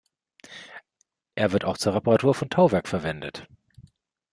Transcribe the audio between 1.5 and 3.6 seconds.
wird auch zur Reparatur von Tauwerk verwendet.